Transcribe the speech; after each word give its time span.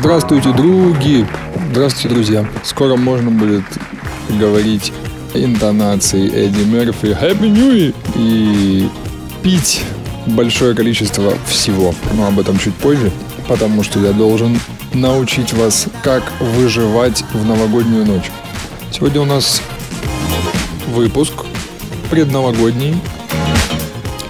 Здравствуйте, 0.00 0.50
други! 0.52 1.26
Здравствуйте, 1.72 2.08
друзья! 2.08 2.48
Скоро 2.64 2.96
можно 2.96 3.30
будет 3.30 3.64
говорить 4.30 4.94
интонации 5.34 6.26
Эдди 6.26 6.62
Мерфи 6.62 7.08
Happy 7.08 7.46
New 7.50 7.70
Year 7.70 7.94
и 8.16 8.88
пить 9.42 9.82
большое 10.24 10.74
количество 10.74 11.34
всего. 11.46 11.94
Но 12.14 12.28
об 12.28 12.40
этом 12.40 12.58
чуть 12.58 12.74
позже, 12.76 13.12
потому 13.46 13.82
что 13.82 14.00
я 14.00 14.12
должен 14.12 14.58
научить 14.94 15.52
вас, 15.52 15.86
как 16.02 16.22
выживать 16.40 17.22
в 17.34 17.44
новогоднюю 17.44 18.06
ночь. 18.06 18.30
Сегодня 18.90 19.20
у 19.20 19.26
нас 19.26 19.60
выпуск 20.94 21.34
предновогодний. 22.10 22.96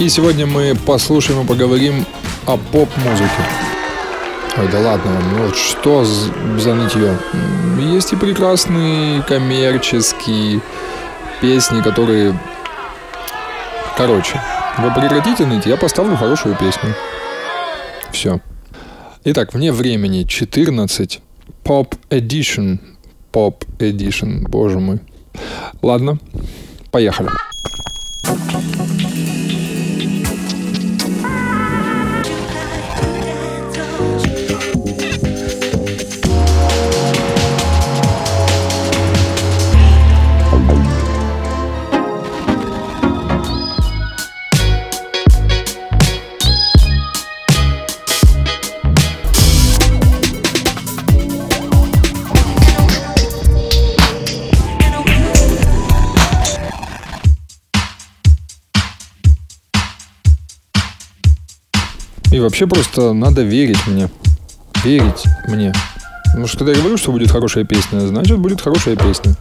И 0.01 0.09
сегодня 0.09 0.47
мы 0.47 0.75
послушаем 0.85 1.45
и 1.45 1.47
поговорим 1.47 2.05
о 2.45 2.57
поп-музыке. 2.57 3.70
Ой, 4.59 4.69
да 4.69 4.81
ладно 4.81 5.13
вам, 5.13 5.37
ну 5.37 5.55
что 5.55 6.05
за 6.05 6.75
нытье? 6.75 7.17
Есть 7.79 8.13
и 8.13 8.17
прекрасные 8.17 9.23
коммерческие 9.23 10.61
песни, 11.41 11.81
которые... 11.81 12.39
Короче, 13.97 14.41
вы 14.79 14.93
прекратите 14.93 15.47
ныть, 15.47 15.67
я 15.67 15.77
поставлю 15.77 16.17
хорошую 16.17 16.57
песню. 16.57 16.95
Все. 18.13 18.41
Итак, 19.25 19.55
вне 19.55 19.73
времени 19.73 20.25
14. 20.25 21.21
Pop 21.65 21.95
Edition. 22.11 22.79
Pop 23.33 23.67
Edition, 23.79 24.49
боже 24.49 24.81
мой. 24.81 24.99
Ладно, 25.83 26.19
поехали. 26.91 27.31
Вообще 62.43 62.67
просто 62.67 63.13
надо 63.13 63.43
верить 63.43 63.87
мне. 63.87 64.09
Верить 64.85 65.25
мне. 65.49 65.73
Потому 66.27 66.47
что 66.47 66.59
когда 66.59 66.73
я 66.73 66.79
говорю, 66.79 66.97
что 66.97 67.13
будет 67.13 67.31
хорошая 67.31 67.65
песня, 67.65 68.01
значит 68.01 68.39
будет 68.39 68.61
хорошая 68.61 68.97
песня. 68.97 69.35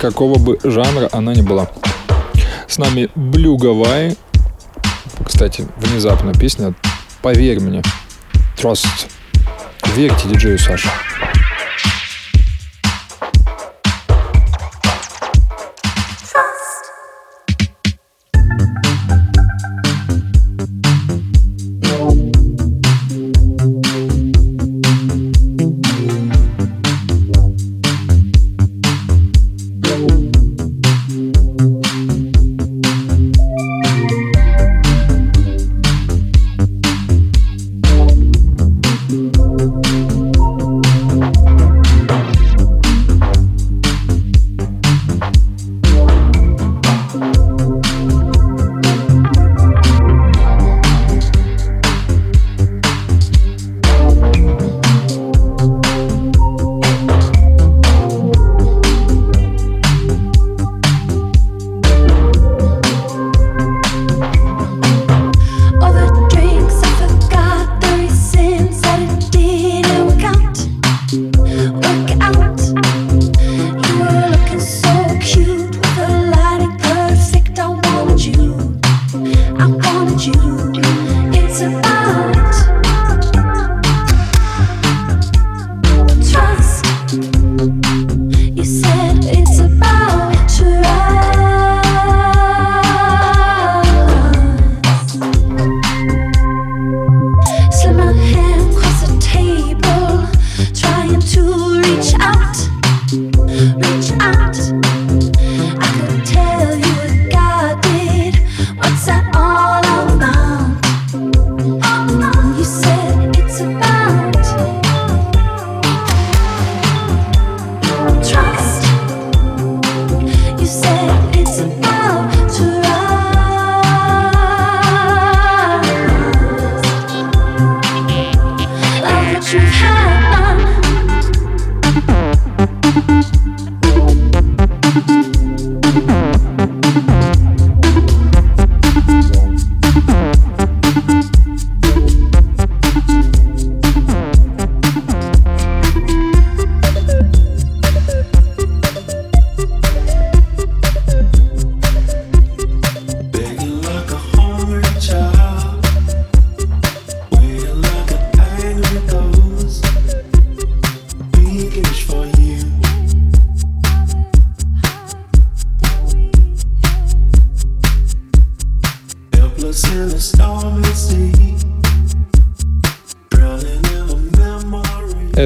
Какого 0.00 0.38
бы 0.38 0.58
жанра 0.62 1.08
она 1.12 1.34
ни 1.34 1.42
была. 1.42 1.68
С 2.68 2.78
нами 2.78 3.10
Blue 3.16 3.56
Gavai. 3.56 4.16
Кстати, 5.24 5.66
внезапно 5.76 6.32
песня 6.32 6.74
«Поверь 7.22 7.60
мне». 7.60 7.82
Trust. 8.56 9.08
Верьте 9.96 10.28
диджею 10.28 10.58
Саше. 10.58 10.88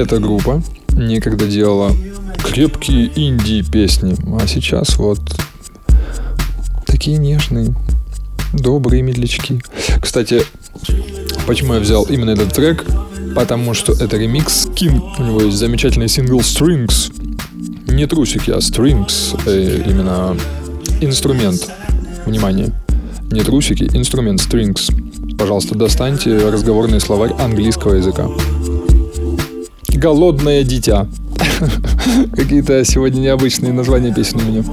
Эта 0.05 0.19
группа 0.19 0.61
некогда 0.93 1.47
делала 1.47 1.91
крепкие 2.37 3.11
инди-песни, 3.15 4.15
а 4.39 4.45
сейчас 4.45 4.97
вот 4.97 5.19
такие 6.85 7.17
нежные, 7.17 7.73
добрые 8.53 9.01
медлячки. 9.01 9.59
Кстати, 9.99 10.43
почему 11.47 11.73
я 11.73 11.79
взял 11.79 12.03
именно 12.03 12.29
этот 12.29 12.53
трек? 12.53 12.85
Потому 13.33 13.73
что 13.73 13.93
это 13.93 14.15
ремикс 14.17 14.67
Ким. 14.75 15.01
У 15.17 15.23
него 15.23 15.41
есть 15.41 15.57
замечательный 15.57 16.07
сингл 16.07 16.41
Strings. 16.41 17.11
Не 17.91 18.05
трусики, 18.05 18.51
а 18.51 18.57
Strings. 18.59 19.35
Э, 19.47 19.89
именно 19.89 20.37
инструмент. 21.01 21.67
Внимание. 22.27 22.71
Не 23.31 23.41
трусики, 23.41 23.89
инструмент 23.91 24.39
Strings. 24.39 25.35
Пожалуйста, 25.35 25.73
достаньте 25.73 26.37
разговорный 26.47 27.01
словарь 27.01 27.33
английского 27.39 27.95
языка. 27.95 28.29
Голодное 29.95 30.63
дитя. 30.63 31.07
Какие-то 32.35 32.83
сегодня 32.83 33.21
необычные 33.21 33.71
названия 33.71 34.13
песен 34.13 34.39
у 34.39 34.43
меня. 34.43 34.63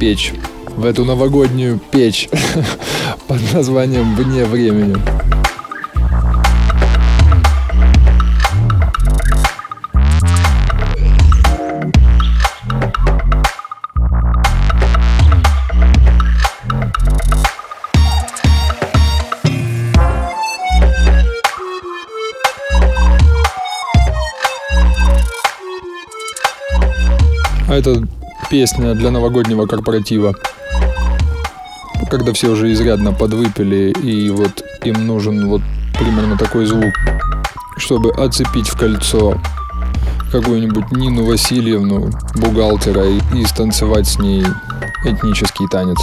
Печь, 0.00 0.32
в 0.66 0.86
эту 0.86 1.04
новогоднюю 1.04 1.78
печь 1.90 2.30
под 3.28 3.52
названием 3.52 4.14
«Вне 4.16 4.46
времени». 4.46 4.96
А 27.68 27.74
это 27.76 28.02
песня 28.50 28.94
для 28.94 29.12
новогоднего 29.12 29.66
корпоратива. 29.66 30.34
Когда 32.10 32.32
все 32.32 32.50
уже 32.50 32.72
изрядно 32.72 33.12
подвыпили, 33.12 33.92
и 34.02 34.28
вот 34.28 34.64
им 34.82 35.06
нужен 35.06 35.48
вот 35.48 35.62
примерно 35.96 36.36
такой 36.36 36.66
звук, 36.66 36.92
чтобы 37.76 38.10
оцепить 38.10 38.68
в 38.68 38.76
кольцо 38.76 39.40
какую-нибудь 40.32 40.90
Нину 40.90 41.24
Васильевну, 41.24 42.10
бухгалтера, 42.34 43.04
и, 43.06 43.20
и 43.34 43.44
станцевать 43.44 44.08
с 44.08 44.18
ней 44.18 44.44
этнический 45.04 45.68
танец. 45.68 45.98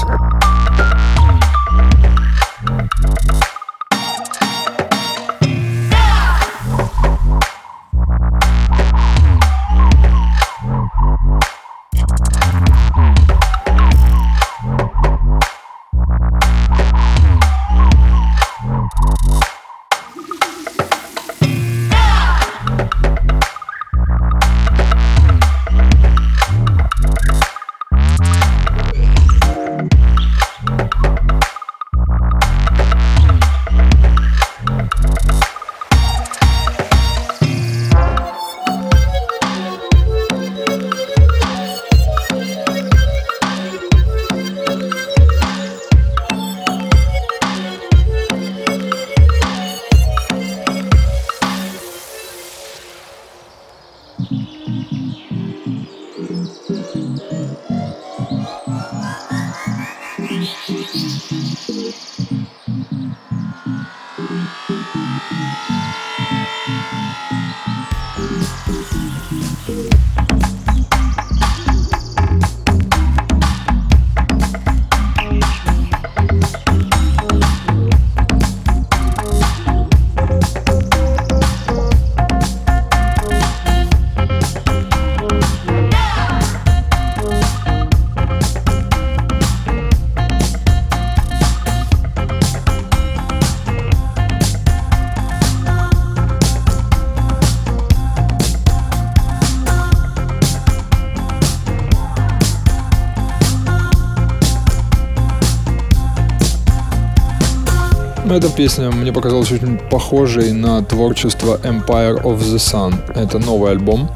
Эта 108.38 108.50
песня 108.50 108.92
мне 108.92 109.12
показалась 109.12 109.52
очень 109.52 109.80
похожей 109.80 110.52
на 110.54 110.84
творчество 110.84 111.60
Empire 111.64 112.22
of 112.22 112.38
the 112.38 112.58
Sun. 112.58 112.94
Это 113.16 113.40
новый 113.40 113.72
альбом 113.72 114.12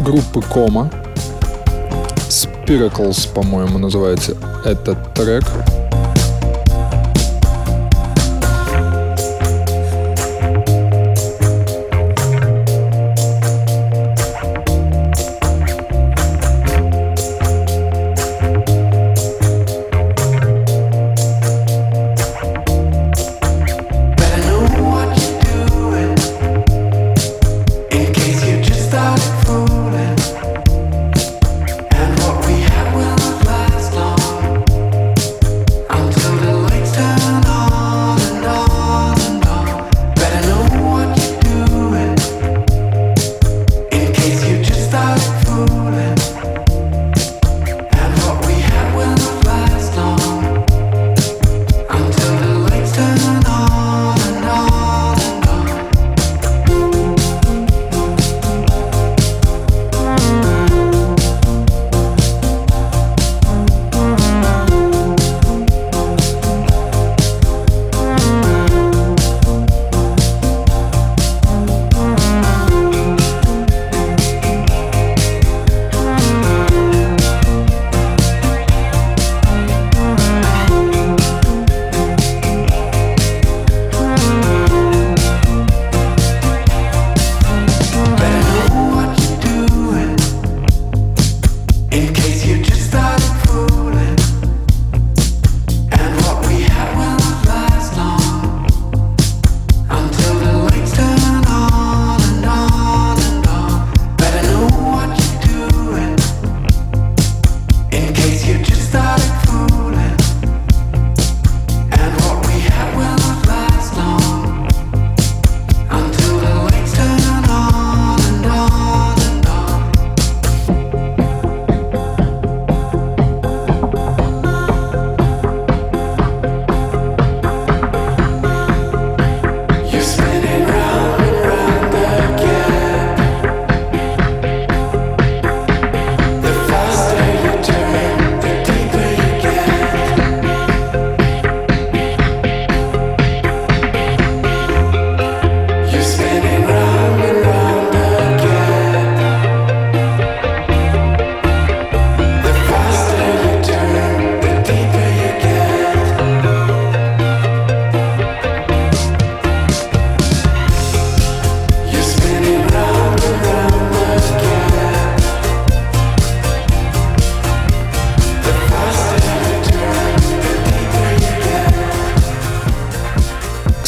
группы 0.00 0.40
Кома. 0.40 0.90
Spiracles, 2.30 3.30
по-моему, 3.34 3.78
называется 3.78 4.34
этот 4.64 5.12
трек. 5.12 5.44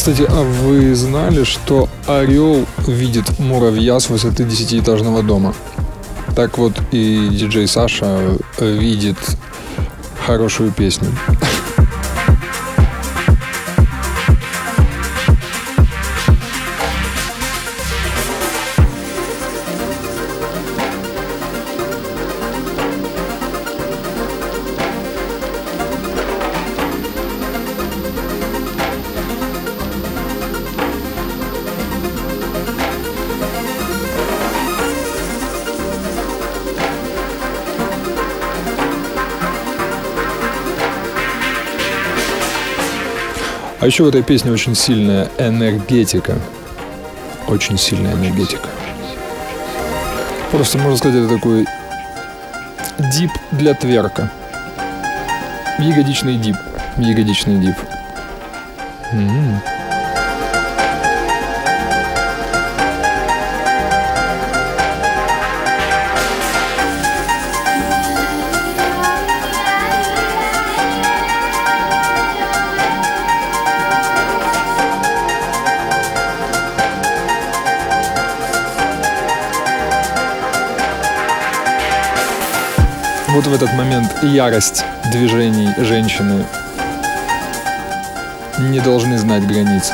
Кстати, 0.04 0.26
а 0.28 0.42
вы 0.42 0.94
знали, 0.94 1.44
что 1.44 1.88
орел 2.06 2.66
видит 2.86 3.38
муравья 3.38 3.98
с 3.98 4.10
высоты 4.10 4.44
десятиэтажного 4.44 5.22
дома? 5.22 5.54
Так 6.36 6.58
вот 6.58 6.74
и 6.90 7.28
диджей 7.30 7.66
Саша 7.66 8.36
видит 8.60 9.16
хорошую 10.26 10.72
песню. 10.72 11.08
А 43.84 43.86
еще 43.86 44.02
в 44.02 44.08
этой 44.08 44.22
песне 44.22 44.50
очень 44.50 44.74
сильная 44.74 45.28
энергетика. 45.36 46.38
Очень 47.48 47.76
сильная 47.76 48.14
энергетика. 48.14 48.66
Просто 50.50 50.78
можно 50.78 50.96
сказать, 50.96 51.18
это 51.22 51.34
такой 51.34 51.66
дип 53.12 53.30
для 53.52 53.74
тверка. 53.74 54.32
Ягодичный 55.78 56.38
дип. 56.38 56.56
Ягодичный 56.96 57.58
дип. 57.58 57.76
М-м-м. 59.12 59.60
Вот 83.34 83.48
в 83.48 83.52
этот 83.52 83.72
момент 83.72 84.22
ярость 84.22 84.84
движений 85.10 85.68
женщины 85.78 86.44
не 88.60 88.78
должны 88.78 89.18
знать 89.18 89.44
границ. 89.44 89.90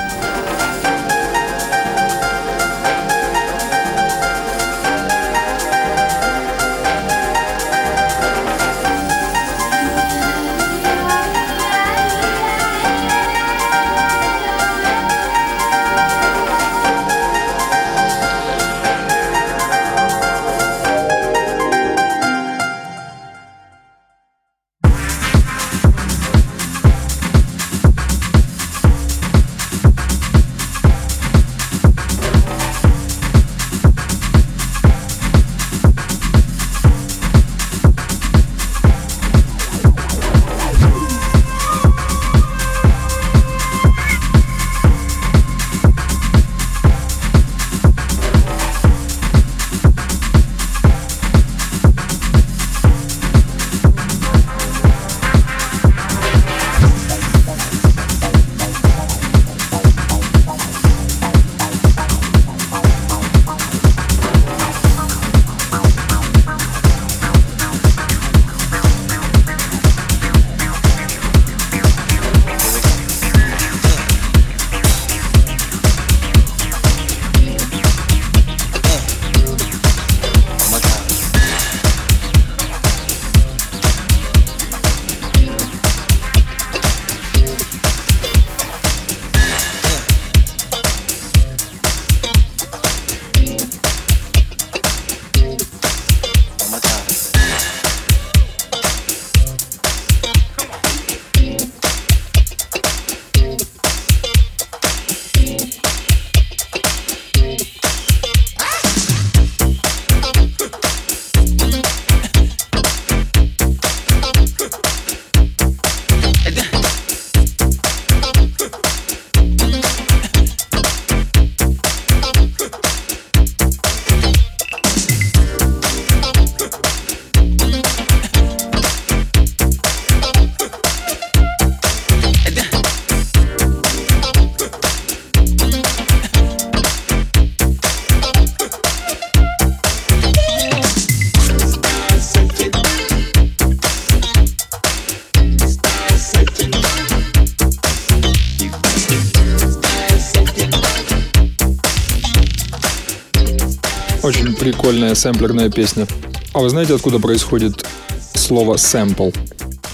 Сэмплерная 155.21 155.71
песня. 155.71 156.07
А 156.53 156.61
вы 156.61 156.71
знаете, 156.71 156.95
откуда 156.95 157.19
происходит 157.19 157.87
слово 158.35 158.77
«сэмпл»? 158.77 159.31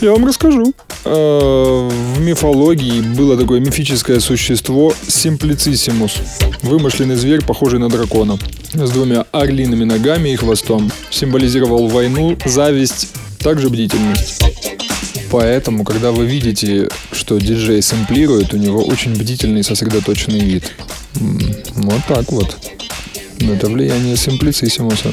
Я 0.00 0.12
вам 0.12 0.26
расскажу. 0.26 0.72
Э, 1.04 1.88
в 1.88 2.20
мифологии 2.20 3.00
было 3.00 3.36
такое 3.36 3.60
мифическое 3.60 4.20
существо 4.20 4.92
Симплициссимус. 5.08 6.16
Вымышленный 6.62 7.16
зверь, 7.16 7.42
похожий 7.42 7.78
на 7.78 7.88
дракона. 7.88 8.38
С 8.72 8.90
двумя 8.90 9.24
орлиными 9.32 9.84
ногами 9.84 10.30
и 10.30 10.36
хвостом. 10.36 10.90
Символизировал 11.10 11.88
войну, 11.88 12.36
зависть, 12.44 13.08
также 13.38 13.68
бдительность. 13.68 14.42
Поэтому, 15.30 15.84
когда 15.84 16.12
вы 16.12 16.26
видите, 16.26 16.88
что 17.12 17.38
диджей 17.38 17.82
сэмплирует, 17.82 18.54
у 18.54 18.58
него 18.58 18.82
очень 18.82 19.14
бдительный 19.14 19.64
сосредоточенный 19.64 20.40
вид. 20.40 20.72
Вот 21.14 22.00
так 22.08 22.30
вот. 22.32 22.56
Это 23.40 23.66
влияние 23.68 24.16
симплициссимуса. 24.16 25.12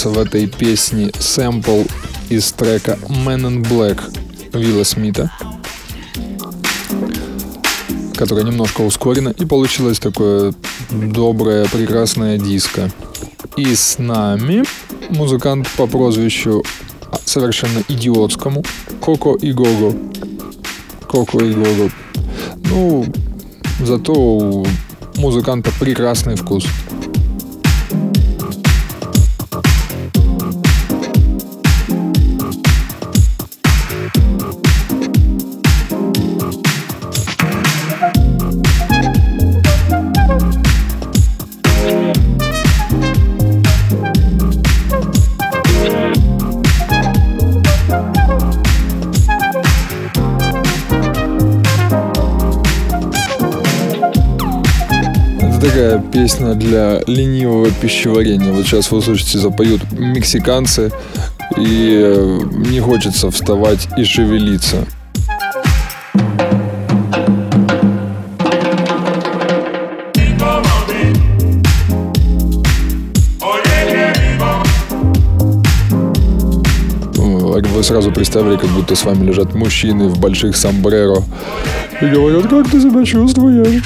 Понравился 0.00 0.08
в 0.08 0.18
этой 0.18 0.46
песне 0.46 1.10
сэмпл 1.18 1.82
из 2.28 2.52
трека 2.52 2.98
Man 3.08 3.46
in 3.46 3.62
Black 3.62 4.00
Вилла 4.52 4.84
Смита, 4.84 5.30
которая 8.14 8.44
немножко 8.44 8.82
ускорена, 8.82 9.30
и 9.30 9.44
получилось 9.44 9.98
такое 9.98 10.54
доброе, 10.90 11.66
прекрасное 11.68 12.38
диско. 12.38 12.90
И 13.56 13.74
с 13.74 13.98
нами 13.98 14.64
музыкант 15.10 15.68
по 15.76 15.86
прозвищу 15.86 16.62
совершенно 17.24 17.82
идиотскому 17.88 18.64
Коко 19.00 19.34
и 19.36 19.52
Гого. 19.52 19.94
Коко 21.08 21.40
и 21.40 21.52
Гого. 21.52 21.90
Ну, 22.70 23.04
зато 23.80 24.12
у 24.12 24.66
музыканта 25.16 25.70
прекрасный 25.78 26.36
вкус. 26.36 26.64
Такая 55.80 55.98
песня 55.98 56.54
для 56.54 57.00
ленивого 57.06 57.70
пищеварения. 57.70 58.52
Вот 58.52 58.66
сейчас 58.66 58.90
вы 58.90 58.98
услышите, 58.98 59.38
запоют 59.38 59.80
мексиканцы, 59.92 60.92
и 61.56 62.02
э, 62.04 62.40
не 62.70 62.80
хочется 62.80 63.30
вставать 63.30 63.88
и 63.96 64.04
шевелиться. 64.04 64.84
вы 77.74 77.84
сразу 77.84 78.12
представили, 78.12 78.56
как 78.56 78.68
будто 78.70 78.94
с 78.94 79.04
вами 79.04 79.24
лежат 79.24 79.54
мужчины 79.54 80.08
в 80.08 80.18
больших 80.18 80.54
сомбреро 80.54 81.22
и 82.02 82.06
говорят, 82.06 82.46
как 82.48 82.68
ты 82.68 82.78
себя 82.78 83.02
чувствуешь? 83.06 83.84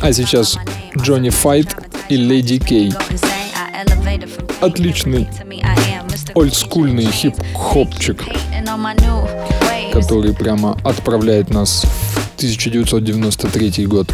А 0.00 0.12
сейчас 0.12 0.56
Джонни 0.98 1.30
Файт 1.30 1.76
и 2.08 2.16
Леди 2.16 2.58
Кей. 2.58 2.92
Отличный 4.60 5.28
олдскульный 6.34 7.06
хип-хопчик 7.06 8.24
который 9.92 10.34
прямо 10.34 10.78
отправляет 10.84 11.48
нас 11.50 11.84
в 11.84 12.36
1993 12.36 13.86
год. 13.86 14.12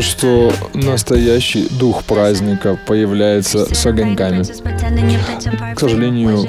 Кажется, 0.00 0.18
что 0.18 0.52
настоящий 0.74 1.68
дух 1.68 2.04
праздника 2.04 2.78
появляется 2.86 3.72
с 3.74 3.86
огоньками. 3.86 4.42
К 5.74 5.78
сожалению, 5.78 6.46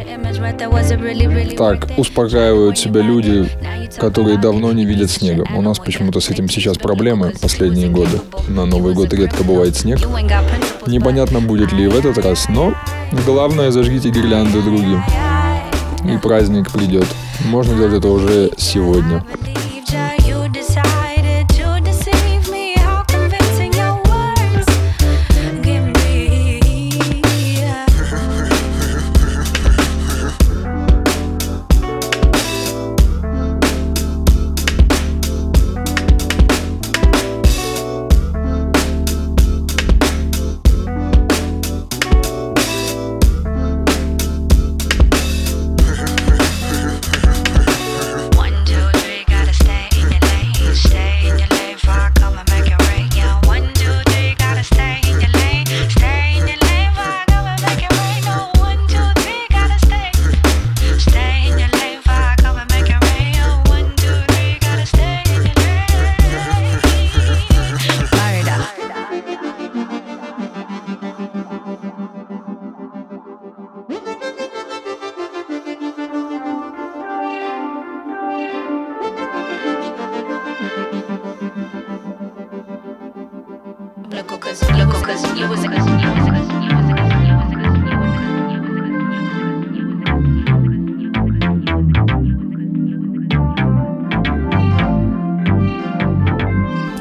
так 1.58 1.90
успокаивают 1.98 2.78
себя 2.78 3.02
люди, 3.02 3.48
которые 3.98 4.38
давно 4.38 4.72
не 4.72 4.86
видят 4.86 5.12
снега. 5.12 5.46
У 5.56 5.62
нас 5.62 5.80
почему-то 5.80 6.20
с 6.20 6.30
этим 6.30 6.50
сейчас 6.50 6.78
проблемы 6.78 7.34
последние 7.42 7.90
годы. 7.90 8.22
На 8.48 8.66
Новый 8.66 8.94
год 8.94 9.14
редко 9.14 9.44
бывает 9.44 9.76
снег. 9.76 10.00
Непонятно, 10.88 11.42
будет 11.42 11.72
ли 11.74 11.88
в 11.88 11.98
этот 11.98 12.18
раз, 12.24 12.48
но 12.50 12.74
главное, 13.26 13.72
зажгите 13.72 14.10
гирлянды 14.10 14.62
другим. 14.62 15.04
И 16.06 16.18
праздник 16.18 16.72
придет. 16.72 17.06
Можно 17.46 17.76
делать 17.76 17.94
это 17.94 18.08
уже 18.08 18.52
сегодня. 18.58 19.24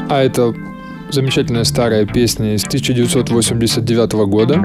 А 0.09 0.23
это 0.23 0.55
замечательная 1.11 1.65
старая 1.65 2.07
песня 2.07 2.55
из 2.55 2.65
1989 2.65 4.13
года 4.29 4.59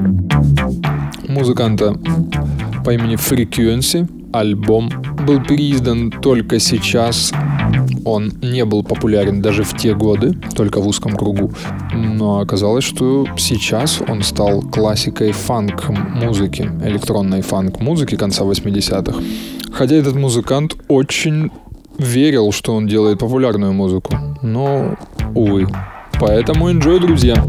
музыканта 1.28 1.94
по 2.84 2.90
имени 2.90 3.16
Frequency. 3.16 4.08
Альбом 4.32 4.90
был 5.26 5.42
переиздан 5.42 6.10
только 6.10 6.60
сейчас 6.60 7.32
он 8.06 8.32
не 8.40 8.64
был 8.64 8.84
популярен 8.84 9.42
даже 9.42 9.64
в 9.64 9.76
те 9.76 9.94
годы, 9.94 10.32
только 10.54 10.80
в 10.80 10.86
узком 10.86 11.16
кругу. 11.16 11.50
Но 11.92 12.38
оказалось, 12.38 12.84
что 12.84 13.26
сейчас 13.36 14.00
он 14.08 14.22
стал 14.22 14.62
классикой 14.62 15.32
фанк-музыки, 15.32 16.70
электронной 16.84 17.42
фанк-музыки 17.42 18.16
конца 18.16 18.44
80-х. 18.44 19.20
Хотя 19.72 19.96
этот 19.96 20.14
музыкант 20.14 20.76
очень 20.88 21.50
верил, 21.98 22.52
что 22.52 22.74
он 22.74 22.86
делает 22.86 23.18
популярную 23.18 23.72
музыку. 23.72 24.14
Но, 24.40 24.96
увы. 25.34 25.66
Поэтому 26.20 26.70
enjoy, 26.70 27.00
друзья. 27.00 27.44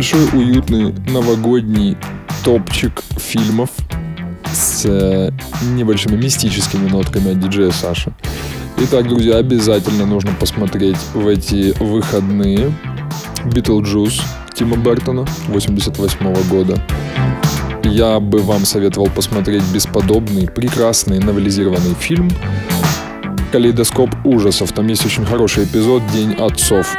Небольшой 0.00 0.24
уютный 0.32 0.94
новогодний 1.12 1.94
топчик 2.42 3.02
фильмов 3.18 3.68
с 4.50 4.86
э, 4.86 5.30
небольшими 5.74 6.16
мистическими 6.16 6.88
нотками 6.88 7.32
от 7.32 7.40
диджея 7.40 7.70
Саши. 7.70 8.10
Итак, 8.78 9.06
друзья, 9.06 9.36
обязательно 9.36 10.06
нужно 10.06 10.30
посмотреть 10.40 10.96
в 11.12 11.28
эти 11.28 11.74
выходные 11.78 12.72
Битлджус 13.44 14.22
Тима 14.54 14.78
Бертона 14.78 15.26
88 15.48 16.48
года. 16.48 16.82
Я 17.84 18.20
бы 18.20 18.38
вам 18.38 18.64
советовал 18.64 19.10
посмотреть 19.10 19.64
бесподобный, 19.70 20.46
прекрасный 20.46 21.18
новелизированный 21.18 21.94
фильм 21.94 22.30
«Калейдоскоп 23.52 24.08
ужасов». 24.24 24.72
Там 24.72 24.86
есть 24.86 25.04
очень 25.04 25.26
хороший 25.26 25.64
эпизод 25.64 26.02
«День 26.10 26.32
отцов» 26.32 26.96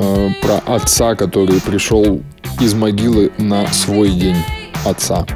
э, 0.00 0.30
про 0.42 0.58
отца, 0.74 1.14
который 1.14 1.60
пришел 1.60 2.20
из 2.60 2.74
могилы 2.74 3.30
на 3.38 3.66
свой 3.72 4.10
день 4.10 4.36
отца. 4.84 5.26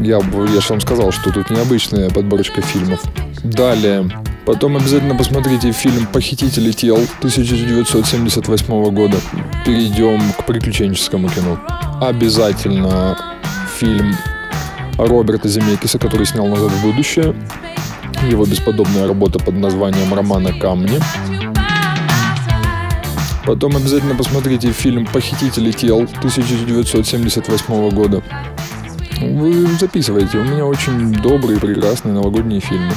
Я, 0.00 0.18
я 0.18 0.60
же 0.60 0.68
вам 0.68 0.80
сказал, 0.80 1.12
что 1.12 1.30
тут 1.32 1.50
необычная 1.50 2.10
подборочка 2.10 2.60
фильмов. 2.62 3.00
Далее. 3.44 4.10
Потом 4.44 4.76
обязательно 4.76 5.14
посмотрите 5.14 5.72
фильм 5.72 6.06
«Похитители 6.06 6.72
тел» 6.72 6.96
1978 7.18 8.90
года. 8.90 9.18
Перейдем 9.64 10.20
к 10.32 10.46
приключенческому 10.46 11.28
кино. 11.28 11.60
Обязательно 12.00 13.16
фильм 13.78 14.14
Роберта 14.96 15.48
Земекиса, 15.48 15.98
который 15.98 16.26
снял 16.26 16.46
«Назад 16.46 16.72
в 16.72 16.82
будущее». 16.82 17.34
Его 18.28 18.46
бесподобная 18.46 19.06
работа 19.06 19.38
под 19.38 19.54
названием 19.54 20.12
«Романа 20.12 20.52
камни». 20.52 20.98
Потом 23.48 23.74
обязательно 23.76 24.14
посмотрите 24.14 24.72
фильм 24.72 25.06
«Похитители 25.06 25.72
тел» 25.72 26.00
1978 26.02 27.88
года. 27.92 28.22
Вы 29.22 29.66
записывайте, 29.80 30.36
у 30.36 30.44
меня 30.44 30.66
очень 30.66 31.12
добрые, 31.14 31.58
прекрасные 31.58 32.12
новогодние 32.12 32.60
фильмы. 32.60 32.92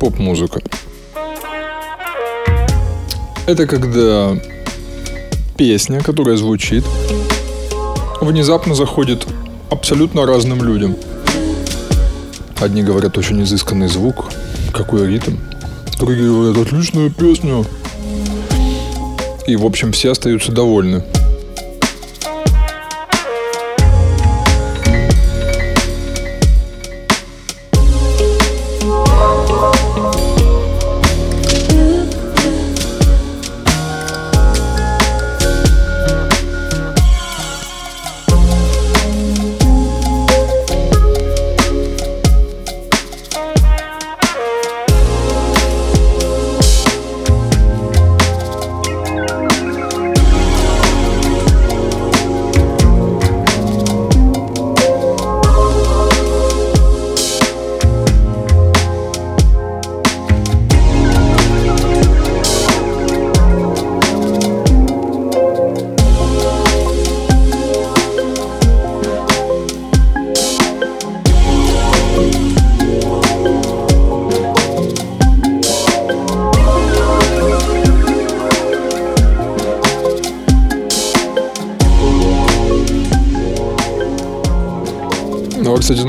Поп-музыка? 0.00 0.62
Это 3.46 3.66
когда 3.66 4.34
песня, 5.56 6.02
которая 6.02 6.36
звучит, 6.36 6.84
внезапно 8.22 8.74
заходит 8.74 9.26
абсолютно 9.70 10.24
разным 10.24 10.64
людям. 10.64 10.96
Одни 12.60 12.82
говорят 12.82 13.18
очень 13.18 13.42
изысканный 13.42 13.88
звук, 13.88 14.30
какой 14.72 15.06
ритм. 15.06 15.36
Другие 15.98 16.28
говорят 16.28 16.66
отличная 16.66 17.10
песня. 17.10 17.64
И, 19.46 19.56
в 19.56 19.66
общем, 19.66 19.92
все 19.92 20.12
остаются 20.12 20.50
довольны. 20.50 21.04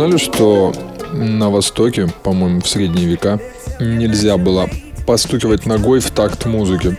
Знали, 0.02 0.18
что 0.18 0.74
на 1.14 1.52
Востоке, 1.52 2.08
по-моему, 2.24 2.62
в 2.62 2.68
средние 2.68 3.06
века, 3.06 3.40
нельзя 3.80 4.38
было 4.38 4.68
постукивать 5.06 5.68
ногой 5.68 6.00
в 6.00 6.10
такт 6.10 6.48
музыки. 6.48 6.98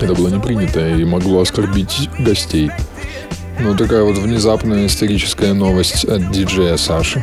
Это 0.00 0.14
было 0.14 0.28
не 0.28 0.40
принято 0.40 0.88
и 0.88 1.04
могло 1.04 1.42
оскорбить 1.42 2.08
гостей. 2.18 2.70
Ну, 3.60 3.76
такая 3.76 4.04
вот 4.04 4.16
внезапная 4.16 4.86
историческая 4.86 5.52
новость 5.52 6.06
от 6.06 6.30
диджея 6.30 6.78
Саши. 6.78 7.22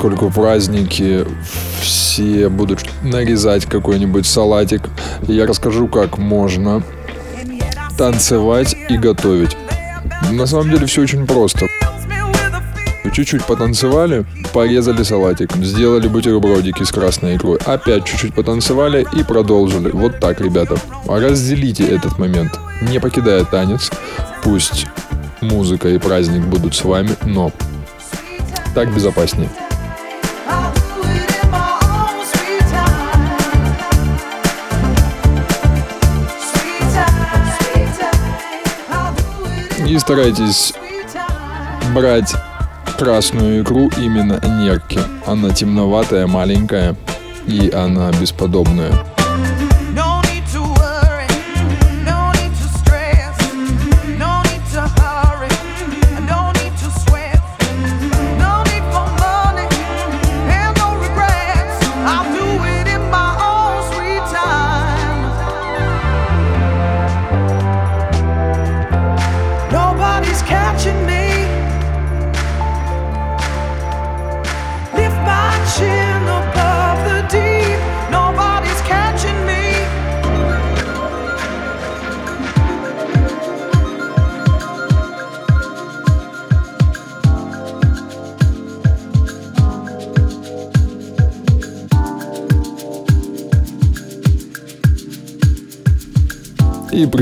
Поскольку 0.00 0.30
праздники 0.30 1.26
все 1.82 2.48
будут 2.48 2.80
нарезать 3.02 3.66
какой-нибудь 3.66 4.24
салатик, 4.24 4.88
я 5.28 5.44
расскажу, 5.44 5.88
как 5.88 6.16
можно 6.16 6.82
танцевать 7.98 8.74
и 8.88 8.96
готовить. 8.96 9.58
На 10.30 10.46
самом 10.46 10.70
деле 10.70 10.86
все 10.86 11.02
очень 11.02 11.26
просто. 11.26 11.66
Чуть-чуть 13.12 13.44
потанцевали, 13.44 14.24
порезали 14.54 15.02
салатик, 15.02 15.54
сделали 15.56 16.08
бутербродики 16.08 16.82
с 16.82 16.90
красной 16.90 17.36
икрой. 17.36 17.58
Опять 17.66 18.06
чуть-чуть 18.06 18.32
потанцевали 18.32 19.06
и 19.12 19.22
продолжили. 19.22 19.90
Вот 19.90 20.18
так, 20.18 20.40
ребята. 20.40 20.76
Разделите 21.06 21.84
этот 21.84 22.18
момент, 22.18 22.58
не 22.80 23.00
покидая 23.00 23.44
танец. 23.44 23.90
Пусть 24.42 24.86
музыка 25.42 25.90
и 25.90 25.98
праздник 25.98 26.46
будут 26.46 26.74
с 26.74 26.84
вами, 26.84 27.10
но 27.26 27.52
так 28.74 28.94
безопаснее. 28.94 29.50
И 39.90 39.98
старайтесь 39.98 40.72
брать 41.92 42.32
красную 42.96 43.64
икру 43.64 43.90
именно 43.96 44.40
нерки. 44.62 45.00
Она 45.26 45.50
темноватая, 45.50 46.28
маленькая 46.28 46.94
и 47.44 47.72
она 47.72 48.12
бесподобная. 48.12 48.92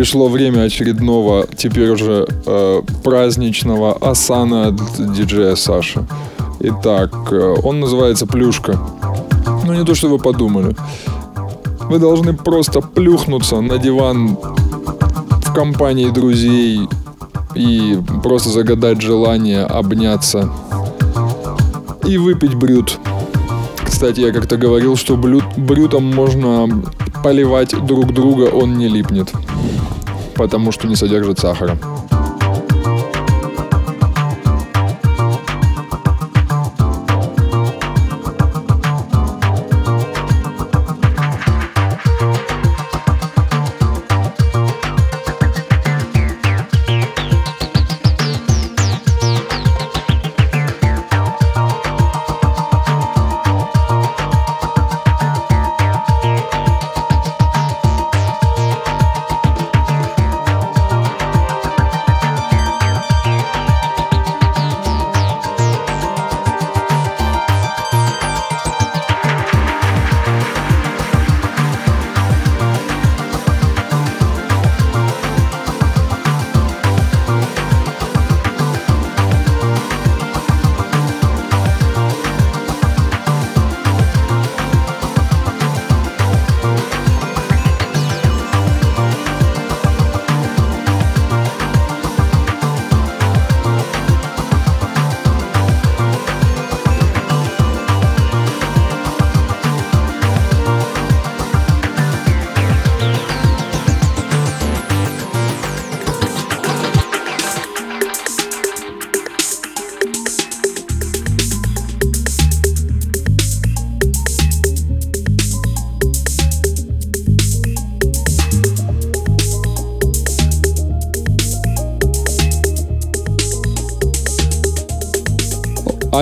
Пришло 0.09 0.29
время 0.29 0.62
очередного, 0.62 1.47
теперь 1.55 1.90
уже 1.90 2.27
э, 2.47 2.83
праздничного 3.05 3.92
асана 4.01 4.68
от 4.68 4.77
диджея 5.12 5.55
Саши. 5.55 6.07
Итак, 6.61 7.11
э, 7.31 7.57
он 7.62 7.81
называется 7.81 8.27
«Плюшка». 8.27 8.81
Ну, 9.66 9.75
не 9.75 9.85
то, 9.85 9.94
что 9.94 10.09
вы 10.09 10.18
подумали. 10.18 10.75
Вы 11.90 11.99
должны 11.99 12.33
просто 12.33 12.81
плюхнуться 12.81 13.61
на 13.61 13.77
диван 13.77 14.38
в 15.44 15.53
компании 15.53 16.09
друзей 16.09 16.88
и 17.55 17.99
просто 18.23 18.49
загадать 18.49 19.03
желание 19.03 19.64
обняться 19.64 20.51
и 22.07 22.16
выпить 22.16 22.55
брют. 22.55 22.99
Кстати, 23.85 24.21
я 24.21 24.33
как-то 24.33 24.57
говорил, 24.57 24.97
что 24.97 25.18
блют, 25.18 25.44
брютом 25.59 26.05
можно 26.05 26.66
поливать 27.23 27.75
друг 27.85 28.14
друга, 28.14 28.44
он 28.44 28.79
не 28.79 28.88
липнет 28.88 29.35
потому 30.38 30.72
что 30.72 30.87
не 30.87 30.96
содержит 30.96 31.40
сахара. 31.40 31.77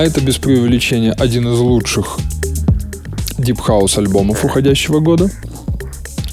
Это 0.07 0.21
без 0.21 0.37
преувеличения 0.37 1.11
один 1.11 1.49
из 1.49 1.59
лучших 1.59 2.17
Deep 3.37 3.59
House 3.67 3.97
альбомов 3.97 4.45
уходящего 4.45 5.01
года. 5.01 5.29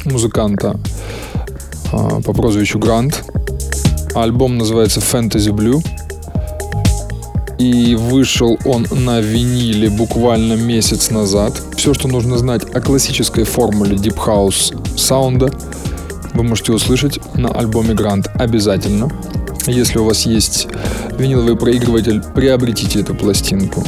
Музыканта 0.04 0.78
а, 1.92 2.20
по 2.20 2.32
прозвищу 2.32 2.78
Грант. 2.78 3.24
Альбом 4.14 4.58
называется 4.58 5.00
Fantasy 5.00 5.50
Blue. 5.50 5.84
И 7.58 7.96
вышел 7.96 8.56
он 8.64 8.87
на 8.92 9.20
виниле 9.20 9.90
буквально 9.90 10.52
месяц 10.52 11.10
назад. 11.10 11.60
Все, 11.76 11.94
что 11.94 12.06
нужно 12.06 12.38
знать 12.38 12.62
о 12.74 12.80
классической 12.80 13.42
формуле 13.42 13.96
Deep 13.96 14.16
House 14.24 14.96
саунда, 14.96 15.50
вы 16.32 16.44
можете 16.44 16.72
услышать 16.72 17.18
на 17.34 17.48
альбоме 17.48 17.94
Грант 17.94 18.28
обязательно. 18.34 19.10
Если 19.66 19.98
у 19.98 20.04
вас 20.04 20.26
есть 20.26 20.68
виниловый 21.18 21.57
проигрыватель, 21.57 22.22
приобретите 22.35 23.00
эту 23.00 23.14
пластинку. 23.14 23.85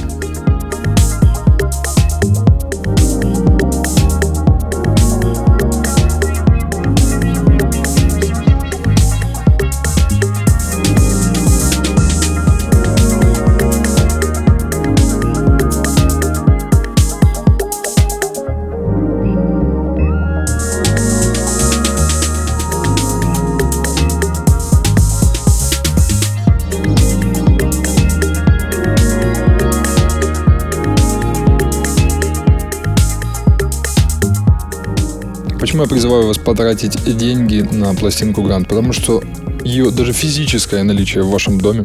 Почему 35.76 35.84
я 35.84 35.90
призываю 35.90 36.26
вас 36.26 36.38
потратить 36.38 37.18
деньги 37.18 37.60
на 37.60 37.94
пластинку 37.94 38.40
Грант? 38.40 38.66
Потому 38.66 38.94
что 38.94 39.22
ее 39.62 39.90
даже 39.90 40.14
физическое 40.14 40.82
наличие 40.84 41.22
в 41.22 41.28
вашем 41.28 41.60
доме 41.60 41.84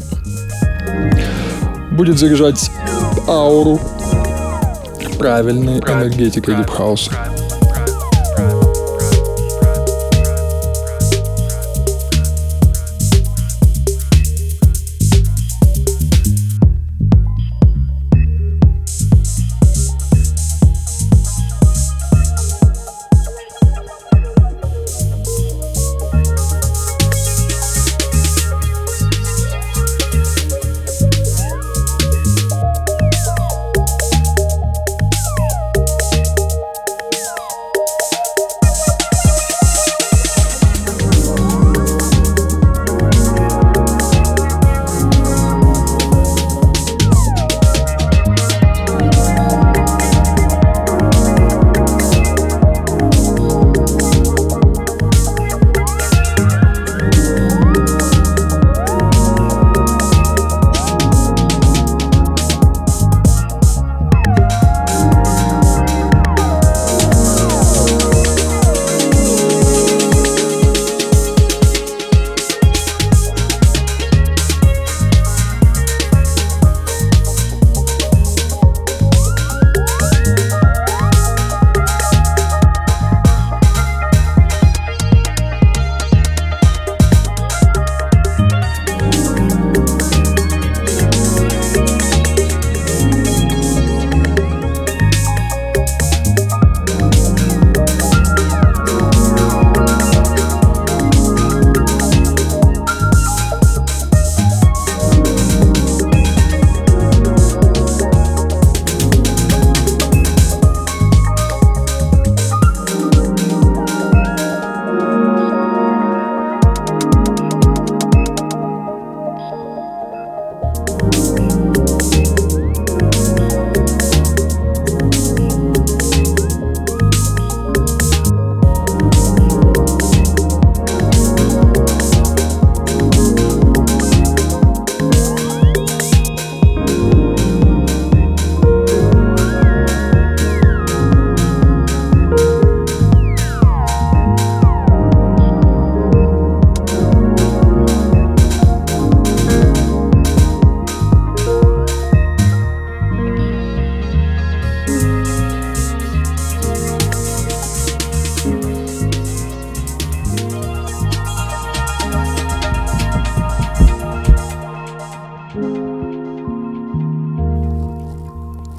будет 1.91 2.17
заряжать 2.17 2.71
ауру 3.27 3.81
правильной 5.19 5.79
энергетикой 5.79 6.55
дипхауса. 6.55 7.11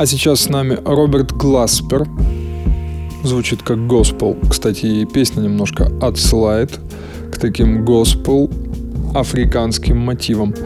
А 0.03 0.07
сейчас 0.07 0.41
с 0.41 0.49
нами 0.49 0.81
Роберт 0.85 1.31
Гласпер. 1.31 2.09
Звучит 3.23 3.63
как 3.63 3.87
госпел. 3.87 4.37
Кстати, 4.51 5.05
песня 5.05 5.43
немножко 5.43 5.93
отсылает 6.03 6.73
к 7.31 7.39
таким 7.39 7.85
госпел 7.85 8.51
африканским 9.15 9.99
мотивам. 9.99 10.57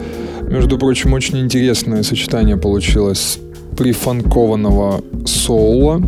Между 0.41 0.79
прочим, 0.79 1.13
очень 1.13 1.37
интересное 1.37 2.01
сочетание 2.01 2.57
получилось 2.57 3.37
прифанкованного 3.77 5.03
соула. 5.27 6.01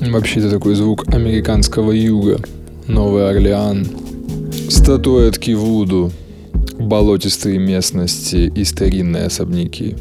Вообще 0.00 0.40
это 0.40 0.48
такой 0.48 0.76
звук 0.76 1.06
американского 1.08 1.92
юга. 1.92 2.38
Новый 2.86 3.28
Орлеан. 3.28 3.86
Статуэтки 4.70 5.50
Вуду. 5.50 6.10
Болотистые 6.78 7.58
местности 7.58 8.50
и 8.56 8.64
старинные 8.64 9.26
особняки. 9.26 9.94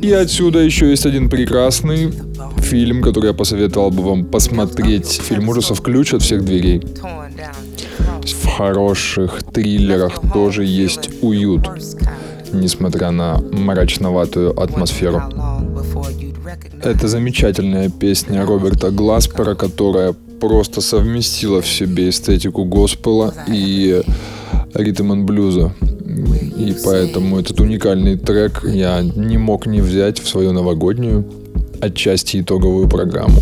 И 0.00 0.12
отсюда 0.12 0.60
еще 0.60 0.90
есть 0.90 1.06
один 1.06 1.28
прекрасный 1.28 2.12
фильм, 2.58 3.02
который 3.02 3.28
я 3.28 3.34
посоветовал 3.34 3.90
бы 3.90 4.02
вам 4.02 4.24
посмотреть. 4.24 5.20
Фильм 5.24 5.48
ужасов 5.48 5.80
«Ключ 5.80 6.14
от 6.14 6.22
всех 6.22 6.44
дверей». 6.44 6.82
В 8.22 8.46
хороших 8.46 9.42
триллерах 9.42 10.20
тоже 10.32 10.64
есть 10.64 11.10
уют, 11.22 11.68
несмотря 12.52 13.10
на 13.10 13.38
мрачноватую 13.52 14.58
атмосферу. 14.60 15.22
Это 16.82 17.08
замечательная 17.08 17.90
песня 17.90 18.44
Роберта 18.44 18.90
Гласпера, 18.90 19.54
которая 19.54 20.14
просто 20.40 20.80
совместила 20.80 21.60
в 21.60 21.66
себе 21.66 22.10
эстетику 22.10 22.64
госпела 22.64 23.34
и 23.48 24.02
ритм 24.74 25.12
и 25.12 25.24
блюза. 25.24 25.72
И 26.18 26.74
поэтому 26.84 27.38
этот 27.38 27.60
уникальный 27.60 28.16
трек 28.16 28.62
я 28.64 29.02
не 29.02 29.38
мог 29.38 29.66
не 29.66 29.80
взять 29.80 30.18
в 30.18 30.28
свою 30.28 30.52
новогоднюю, 30.52 31.24
отчасти 31.80 32.40
итоговую 32.40 32.88
программу. 32.88 33.40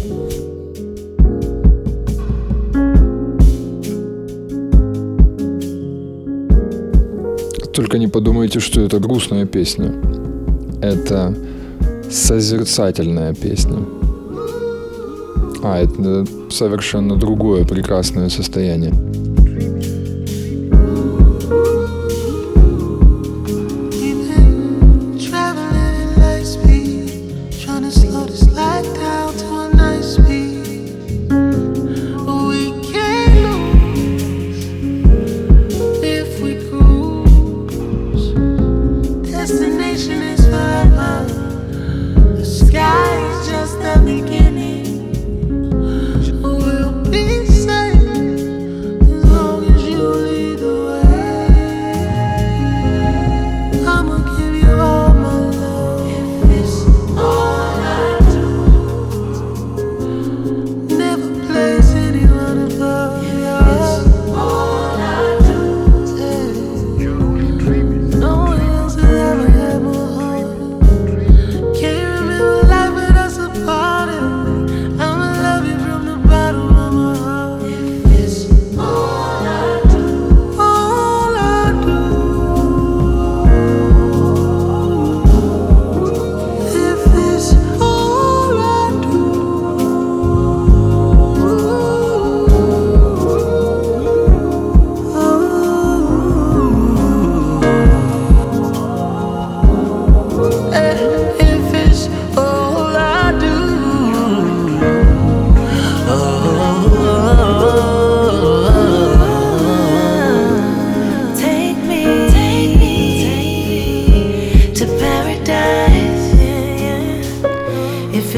Только 7.72 7.98
не 7.98 8.08
подумайте, 8.08 8.58
что 8.58 8.80
это 8.80 8.98
грустная 8.98 9.44
песня. 9.44 9.92
Это 10.80 11.34
созерцательная 12.10 13.34
песня. 13.34 13.78
А, 15.62 15.80
это 15.80 16.24
совершенно 16.50 17.16
другое 17.16 17.64
прекрасное 17.64 18.28
состояние. 18.30 18.94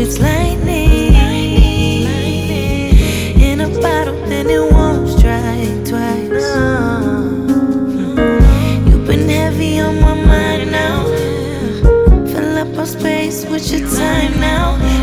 It's 0.00 0.20
lightning 0.20 1.12
in 3.42 3.60
a 3.60 3.68
bottle, 3.80 4.14
then 4.26 4.48
it 4.48 4.72
won't 4.72 5.08
strike 5.08 5.84
twice. 5.84 6.48
You've 8.86 9.06
been 9.08 9.28
heavy 9.28 9.80
on 9.80 10.00
my 10.00 10.14
mind 10.14 10.70
now. 10.70 11.04
Fill 12.32 12.58
up 12.58 12.78
our 12.78 12.86
space 12.86 13.44
with 13.46 13.72
your 13.72 13.88
time 13.90 14.38
now. 14.38 14.97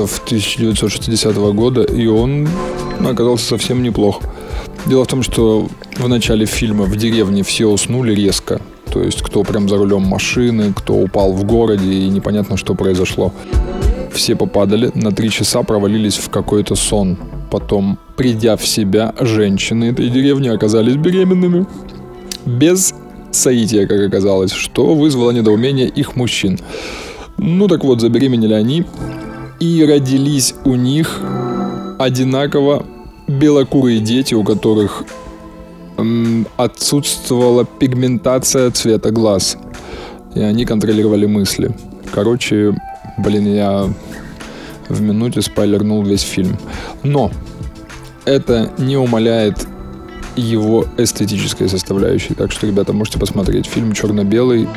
Ужасов 0.00 0.20
1960 0.24 1.36
года, 1.54 1.82
и 1.82 2.06
он 2.06 2.48
оказался 3.06 3.46
совсем 3.46 3.82
неплох. 3.82 4.20
Дело 4.86 5.04
в 5.04 5.06
том, 5.06 5.22
что 5.22 5.68
в 5.96 6.08
начале 6.08 6.46
фильма 6.46 6.84
в 6.84 6.96
деревне 6.96 7.42
все 7.42 7.66
уснули 7.66 8.14
резко. 8.14 8.60
То 8.92 9.02
есть 9.02 9.22
кто 9.22 9.42
прям 9.44 9.68
за 9.68 9.76
рулем 9.76 10.02
машины, 10.02 10.72
кто 10.74 10.94
упал 10.94 11.32
в 11.32 11.44
городе, 11.44 11.92
и 11.92 12.08
непонятно, 12.08 12.56
что 12.56 12.74
произошло. 12.74 13.32
Все 14.12 14.34
попадали, 14.34 14.90
на 14.94 15.12
три 15.12 15.30
часа 15.30 15.62
провалились 15.62 16.16
в 16.16 16.30
какой-то 16.30 16.74
сон. 16.74 17.16
Потом, 17.50 17.98
придя 18.16 18.56
в 18.56 18.66
себя, 18.66 19.14
женщины 19.20 19.90
этой 19.90 20.08
деревни 20.08 20.48
оказались 20.48 20.96
беременными. 20.96 21.66
Без 22.46 22.94
соития, 23.30 23.86
как 23.86 24.00
оказалось, 24.00 24.52
что 24.52 24.94
вызвало 24.94 25.30
недоумение 25.30 25.88
их 25.88 26.16
мужчин. 26.16 26.58
Ну 27.38 27.68
так 27.68 27.84
вот, 27.84 28.00
забеременели 28.00 28.54
они 28.54 28.84
и 29.60 29.84
родились 29.84 30.54
у 30.64 30.74
них 30.74 31.20
одинаково 31.98 32.84
белокурые 33.28 34.00
дети, 34.00 34.34
у 34.34 34.42
которых 34.42 35.04
отсутствовала 36.56 37.66
пигментация 37.66 38.70
цвета 38.70 39.10
глаз. 39.10 39.58
И 40.34 40.40
они 40.40 40.64
контролировали 40.64 41.26
мысли. 41.26 41.74
Короче, 42.12 42.74
блин, 43.18 43.54
я 43.54 43.92
в 44.88 45.00
минуте 45.02 45.42
спойлернул 45.42 46.02
весь 46.02 46.22
фильм. 46.22 46.56
Но 47.02 47.30
это 48.24 48.72
не 48.78 48.96
умаляет 48.96 49.66
его 50.36 50.86
эстетической 50.96 51.68
составляющей. 51.68 52.34
Так 52.34 52.50
что, 52.50 52.66
ребята, 52.66 52.94
можете 52.94 53.18
посмотреть 53.18 53.66
фильм 53.66 53.92
черно-белый. 53.92 54.68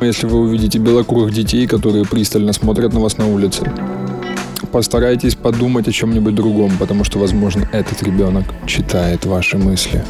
Если 0.00 0.26
вы 0.26 0.40
увидите 0.40 0.78
белокурых 0.78 1.32
детей, 1.32 1.68
которые 1.68 2.04
пристально 2.04 2.52
смотрят 2.52 2.92
на 2.92 3.00
вас 3.00 3.18
на 3.18 3.28
улице, 3.28 3.70
постарайтесь 4.72 5.34
подумать 5.34 5.86
о 5.86 5.92
чем-нибудь 5.92 6.34
другом, 6.34 6.72
потому 6.78 7.04
что, 7.04 7.18
возможно, 7.18 7.68
этот 7.72 8.02
ребенок 8.02 8.46
читает 8.66 9.24
ваши 9.26 9.58
мысли. 9.58 10.02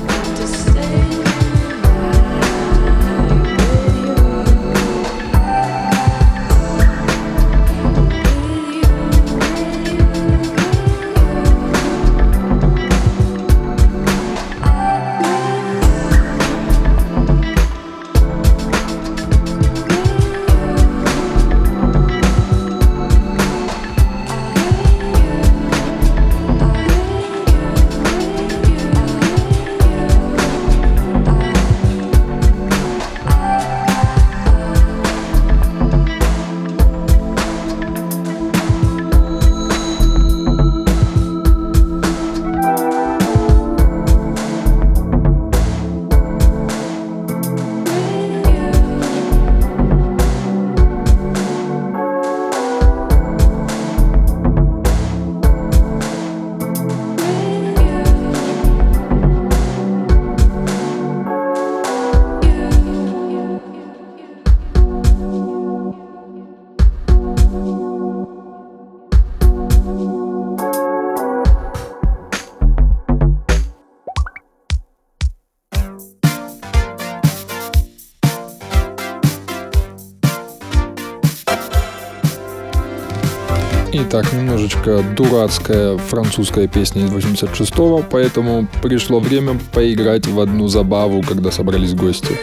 Итак, 84.12 84.30
немножечко 84.34 85.02
дурацкая 85.16 85.96
французская 85.96 86.68
песня 86.68 87.06
из 87.06 87.10
86-го, 87.10 88.04
поэтому 88.10 88.68
пришло 88.82 89.20
время 89.20 89.58
поиграть 89.72 90.26
в 90.26 90.38
одну 90.38 90.68
забаву, 90.68 91.22
когда 91.22 91.50
собрались 91.50 91.94
гости. 91.94 92.38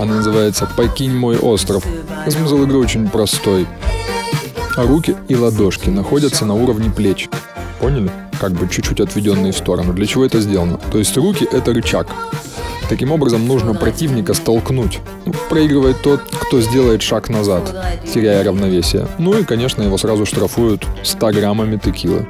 Она 0.00 0.16
называется 0.16 0.68
«Покинь 0.76 1.14
мой 1.14 1.38
остров». 1.38 1.86
Смысл 2.26 2.64
игры 2.64 2.78
очень 2.78 3.08
простой. 3.08 3.68
Руки 4.76 5.14
и 5.28 5.36
ладошки 5.36 5.90
находятся 5.90 6.44
на 6.44 6.54
уровне 6.54 6.90
плеч. 6.90 7.28
Поняли? 7.78 8.10
Как 8.40 8.50
бы 8.50 8.68
чуть-чуть 8.68 8.98
отведенные 8.98 9.52
в 9.52 9.56
сторону. 9.56 9.92
Для 9.92 10.06
чего 10.06 10.24
это 10.24 10.40
сделано? 10.40 10.80
То 10.90 10.98
есть 10.98 11.16
руки— 11.16 11.46
это 11.52 11.72
рычаг. 11.72 12.08
Таким 12.92 13.10
образом, 13.10 13.48
нужно 13.48 13.72
противника 13.72 14.34
столкнуть. 14.34 15.00
Ну, 15.24 15.32
проигрывает 15.48 16.02
тот, 16.02 16.20
кто 16.42 16.60
сделает 16.60 17.00
шаг 17.00 17.30
назад, 17.30 17.74
теряя 18.04 18.44
равновесие. 18.44 19.08
Ну 19.16 19.32
и, 19.32 19.44
конечно, 19.44 19.82
его 19.82 19.96
сразу 19.96 20.26
штрафуют 20.26 20.86
100 21.02 21.32
граммами 21.32 21.78
текилы. 21.78 22.28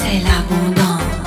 C'est 0.00 0.22
l'abondance. 0.22 1.26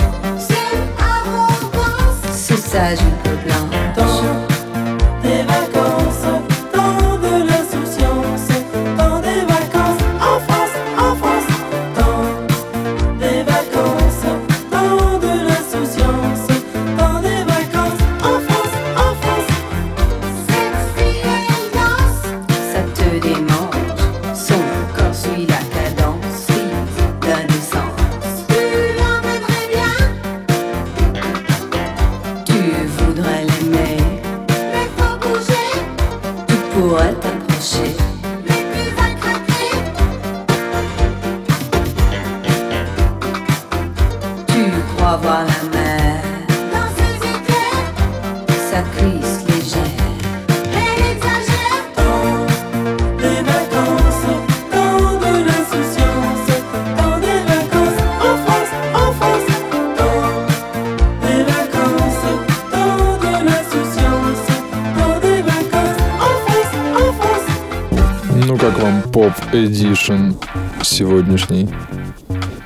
Сегодняшний. 71.40 71.70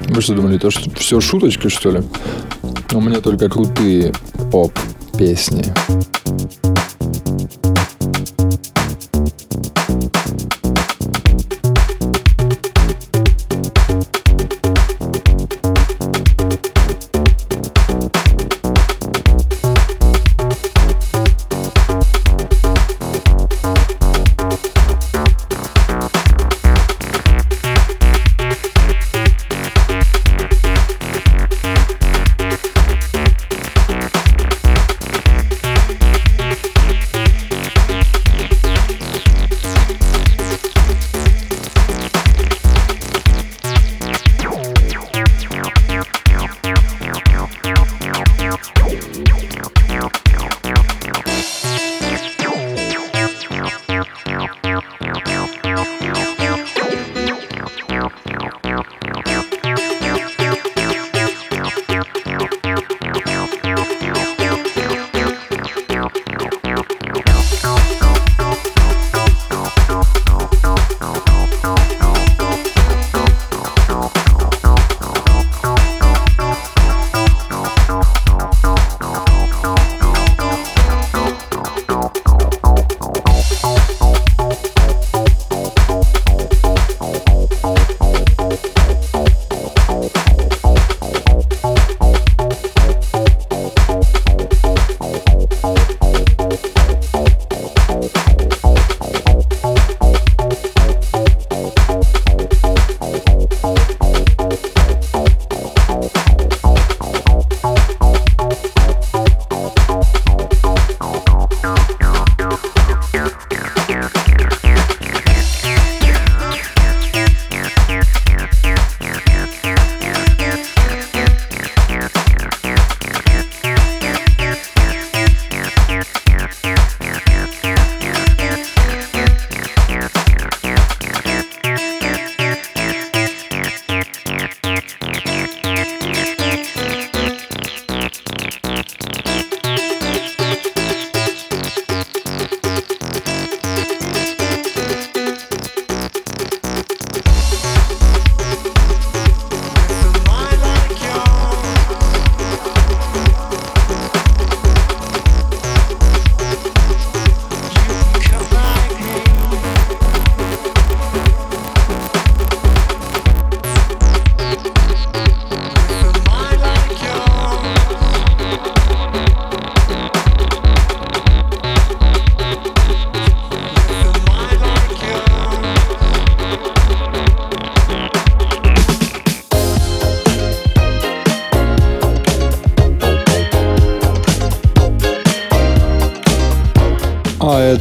Вы 0.09 0.21
что 0.21 0.35
думали, 0.35 0.57
то 0.57 0.71
что 0.71 0.89
все 0.95 1.19
шуточка, 1.19 1.69
что 1.69 1.91
ли? 1.91 2.01
У 2.93 3.01
меня 3.01 3.21
только 3.21 3.49
крутые 3.49 4.13
поп-песни. 4.51 5.65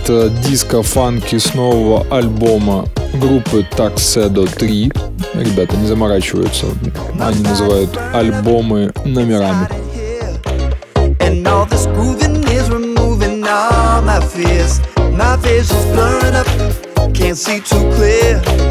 Это 0.04 0.30
диско-фанки 0.30 1.38
с 1.38 1.54
нового 1.54 2.04
альбома 2.10 2.86
группы 3.14 3.64
Taxedo 3.76 4.52
3. 4.52 4.90
Ребята 5.34 5.76
не 5.76 5.86
заморачиваются. 5.86 6.66
Они 7.20 7.40
называют 7.40 7.96
альбомы 8.12 8.92
номерами. 9.04 9.68
My 15.14 15.36
vision's 15.36 15.84
blurring 15.92 16.34
up, 16.34 16.46
can't 17.14 17.36
see 17.36 17.60
too 17.60 17.92
clear. 17.94 18.61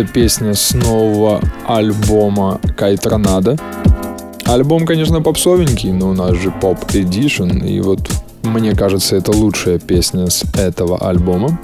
Это 0.00 0.12
песня 0.14 0.54
с 0.54 0.72
нового 0.72 1.42
альбома 1.66 2.58
Кайтранада. 2.74 3.58
Альбом, 4.46 4.86
конечно, 4.86 5.20
попсовенький, 5.20 5.92
но 5.92 6.08
у 6.08 6.12
нас 6.14 6.38
же 6.38 6.50
поп 6.50 6.78
Edition, 6.94 7.66
и 7.66 7.80
вот 7.80 8.10
мне 8.42 8.74
кажется, 8.74 9.16
это 9.16 9.32
лучшая 9.32 9.78
песня 9.78 10.30
с 10.30 10.42
этого 10.54 11.06
альбома. 11.06 11.60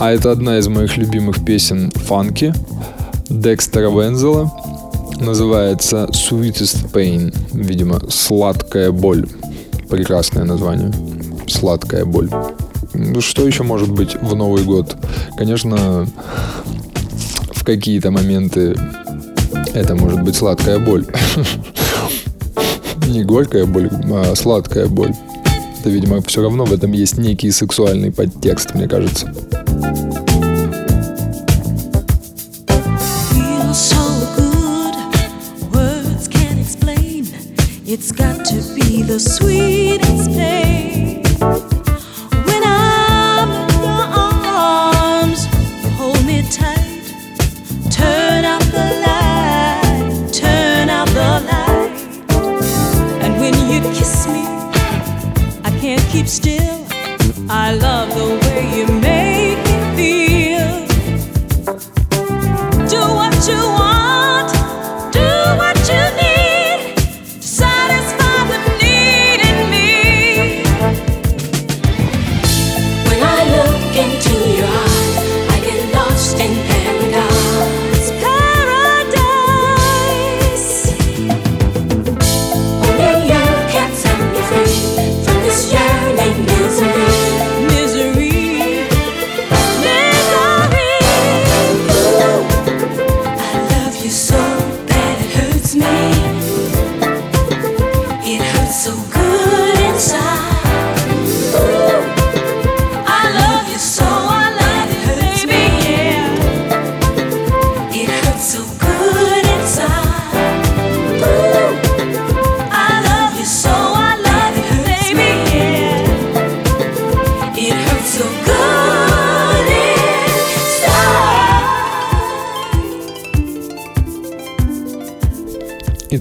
А 0.00 0.12
это 0.12 0.32
одна 0.32 0.56
из 0.56 0.66
моих 0.66 0.96
любимых 0.96 1.44
песен 1.44 1.90
фанки 1.90 2.54
Декстера 3.28 3.90
Вензела. 3.90 4.50
Называется 5.20 6.08
Sweetest 6.10 6.90
Pain. 6.90 7.36
Видимо, 7.52 8.00
сладкая 8.08 8.92
боль. 8.92 9.28
Прекрасное 9.90 10.44
название. 10.44 10.90
Сладкая 11.46 12.06
боль. 12.06 12.30
Ну, 12.94 13.20
что 13.20 13.46
еще 13.46 13.62
может 13.62 13.92
быть 13.92 14.16
в 14.22 14.34
Новый 14.34 14.64
год? 14.64 14.96
Конечно, 15.36 16.06
в 17.52 17.62
какие-то 17.62 18.10
моменты 18.10 18.74
это 19.74 19.94
может 19.96 20.22
быть 20.22 20.34
сладкая 20.34 20.78
боль. 20.78 21.04
Не 23.06 23.22
горькая 23.22 23.66
боль, 23.66 23.90
а 24.10 24.34
сладкая 24.34 24.86
боль. 24.86 25.12
Это, 25.78 25.90
видимо, 25.90 26.22
все 26.22 26.40
равно 26.40 26.64
в 26.64 26.72
этом 26.72 26.92
есть 26.92 27.18
некий 27.18 27.50
сексуальный 27.50 28.10
подтекст, 28.10 28.74
мне 28.74 28.88
кажется. 28.88 29.30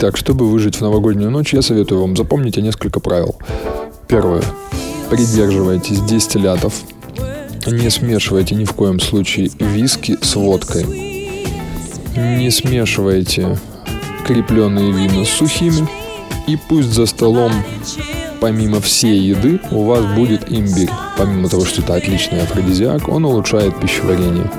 Итак, 0.01 0.15
чтобы 0.15 0.49
выжить 0.49 0.77
в 0.77 0.81
новогоднюю 0.81 1.29
ночь, 1.29 1.53
я 1.53 1.61
советую 1.61 1.99
вам 1.99 2.15
запомните 2.15 2.61
несколько 2.61 3.01
правил. 3.01 3.35
Первое. 4.07 4.41
Придерживайтесь 5.09 5.99
дистиллятов. 5.99 6.73
Не 7.67 7.89
смешивайте 7.89 8.55
ни 8.55 8.63
в 8.63 8.71
коем 8.71 9.01
случае 9.01 9.51
виски 9.59 10.17
с 10.21 10.37
водкой. 10.37 10.85
Не 12.15 12.49
смешивайте 12.49 13.59
крепленные 14.25 14.93
вина 14.93 15.25
с 15.25 15.31
сухими. 15.31 15.85
И 16.47 16.55
пусть 16.69 16.93
за 16.93 17.05
столом, 17.05 17.51
помимо 18.39 18.79
всей 18.79 19.19
еды, 19.19 19.59
у 19.69 19.83
вас 19.83 20.05
будет 20.15 20.49
имбирь. 20.49 20.91
Помимо 21.17 21.49
того, 21.49 21.65
что 21.65 21.81
это 21.81 21.95
отличный 21.95 22.43
афродизиак, 22.43 23.09
он 23.09 23.25
улучшает 23.25 23.77
пищеварение. 23.81 24.49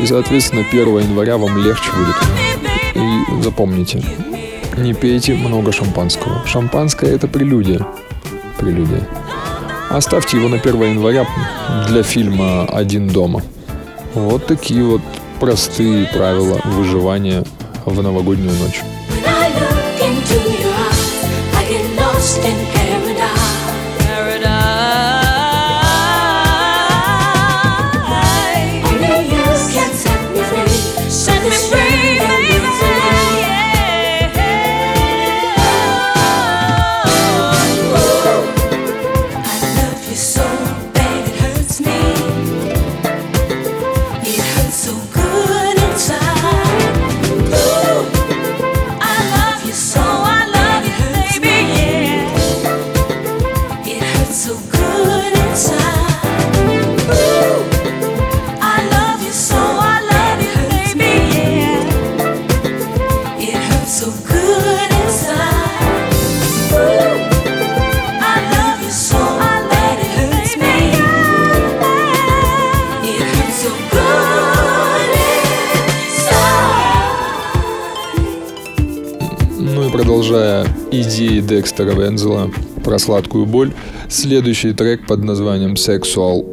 И, 0.00 0.06
соответственно, 0.06 0.64
1 0.66 1.00
января 1.00 1.36
вам 1.36 1.58
легче 1.58 1.90
будет. 1.92 2.16
И 2.94 3.42
запомните, 3.42 4.02
не 4.76 4.94
пейте 4.94 5.34
много 5.34 5.72
шампанского. 5.72 6.46
Шампанское 6.46 7.14
это 7.14 7.28
прелюдия. 7.28 7.86
Прелюдия. 8.58 9.06
Оставьте 9.90 10.36
его 10.36 10.48
на 10.48 10.56
1 10.56 10.82
января 10.82 11.26
для 11.88 12.02
фильма 12.02 12.64
«Один 12.64 13.08
дома». 13.08 13.42
Вот 14.14 14.46
такие 14.46 14.82
вот 14.82 15.02
простые 15.40 16.06
правила 16.06 16.60
выживания 16.64 17.44
в 17.84 18.02
новогоднюю 18.02 18.52
ночь. 18.58 18.82
Продолжая 80.46 80.66
идеи 80.92 81.40
Декстера 81.40 81.90
Вензела 81.92 82.50
про 82.84 82.98
сладкую 82.98 83.46
боль, 83.46 83.72
следующий 84.08 84.72
трек 84.72 85.06
под 85.06 85.24
названием 85.24 85.74
«Sexual». 85.74 86.46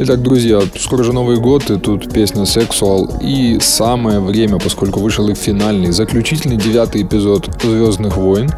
Итак, 0.00 0.22
друзья, 0.22 0.60
скоро 0.78 1.02
же 1.02 1.12
Новый 1.12 1.38
год, 1.38 1.68
и 1.70 1.76
тут 1.76 2.12
песня 2.12 2.42
«Sexual». 2.42 3.20
И 3.20 3.58
самое 3.60 4.20
время, 4.20 4.60
поскольку 4.60 5.00
вышел 5.00 5.28
и 5.28 5.34
финальный, 5.34 5.90
заключительный 5.90 6.56
девятый 6.56 7.02
эпизод 7.02 7.50
«Звездных 7.60 8.16
войн», 8.16 8.48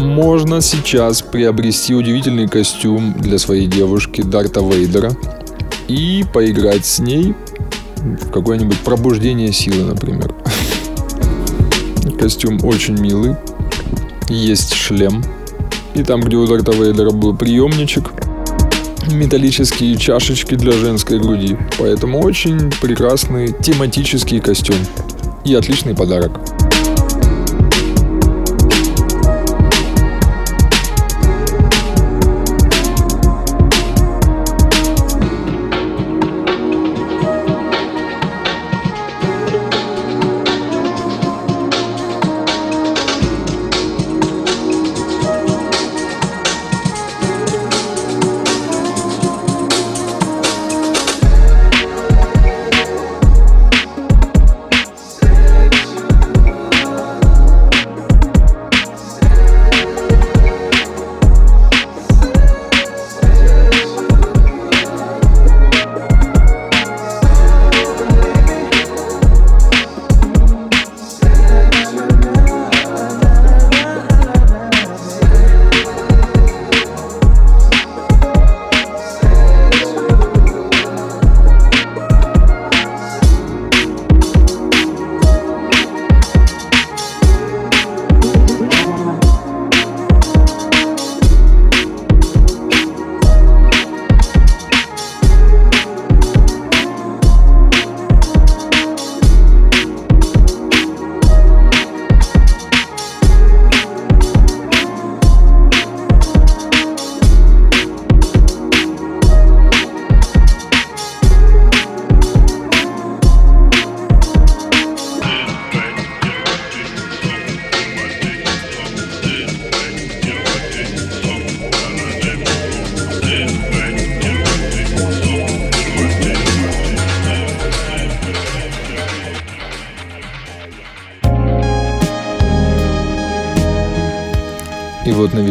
можно 0.00 0.60
сейчас 0.60 1.22
приобрести 1.22 1.94
удивительный 1.94 2.48
костюм 2.48 3.14
для 3.18 3.38
своей 3.38 3.66
девушки 3.66 4.22
Дарта 4.22 4.60
Вейдера 4.60 5.12
и 5.88 6.24
поиграть 6.32 6.86
с 6.86 6.98
ней 6.98 7.34
в 7.96 8.30
какое-нибудь 8.30 8.78
пробуждение 8.78 9.52
силы, 9.52 9.84
например. 9.84 10.34
Костюм 12.18 12.58
очень 12.64 12.98
милый. 12.98 13.36
Есть 14.28 14.74
шлем. 14.74 15.22
И 15.94 16.02
там, 16.02 16.20
где 16.20 16.36
у 16.36 16.46
Дарта 16.46 16.72
Вейдера 16.72 17.10
был 17.10 17.36
приемничек, 17.36 18.10
металлические 19.10 19.96
чашечки 19.96 20.54
для 20.54 20.72
женской 20.72 21.18
груди. 21.18 21.56
Поэтому 21.78 22.20
очень 22.20 22.70
прекрасный 22.80 23.52
тематический 23.52 24.40
костюм. 24.40 24.76
И 25.44 25.54
отличный 25.54 25.94
подарок. 25.94 26.40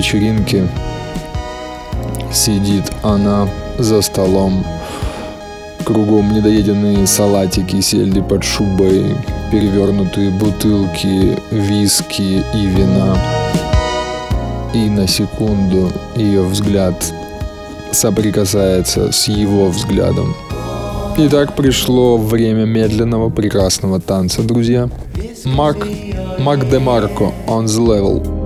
Вечеринке 0.09 0.67
Сидит 2.33 2.91
она 3.03 3.47
за 3.77 4.01
столом. 4.01 4.65
Кругом 5.83 6.31
недоеденные 6.33 7.07
салатики, 7.07 7.81
сельди 7.81 8.21
под 8.21 8.43
шубой, 8.43 9.15
перевернутые 9.51 10.29
бутылки, 10.29 11.37
виски 11.51 12.43
и 12.53 12.65
вина. 12.65 13.17
И 14.73 14.89
на 14.89 15.07
секунду 15.07 15.91
ее 16.15 16.43
взгляд 16.43 16.95
соприкасается 17.91 19.11
с 19.11 19.27
его 19.27 19.69
взглядом. 19.69 20.35
Итак, 21.17 21.55
пришло 21.55 22.17
время 22.17 22.65
медленного 22.65 23.29
прекрасного 23.29 23.99
танца, 23.99 24.43
друзья. 24.43 24.89
Марк, 25.45 25.87
Марк 26.37 26.69
де 26.69 26.77
Марко, 26.77 27.31
on 27.47 27.65
the 27.65 27.79
level. 27.79 28.38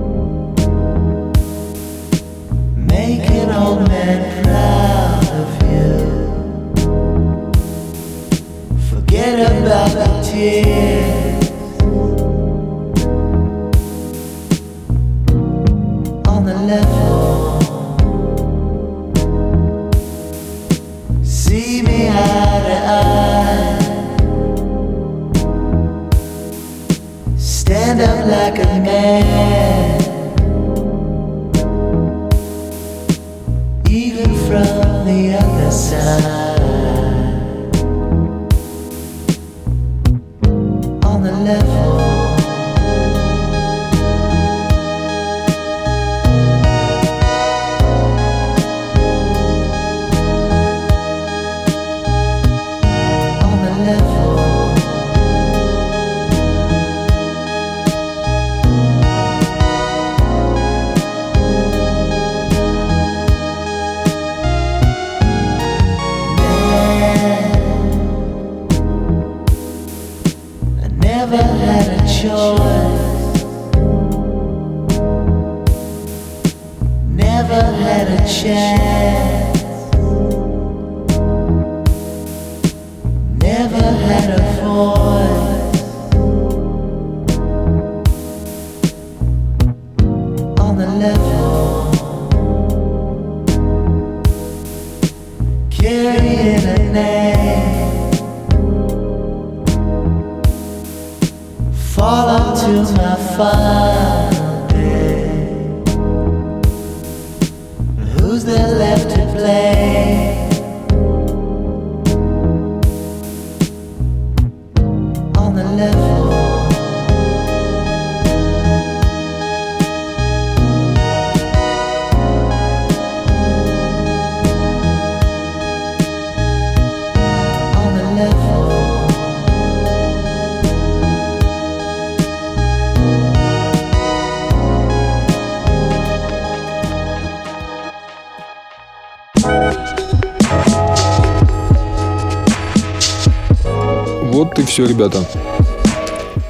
Ребята. 144.94 145.18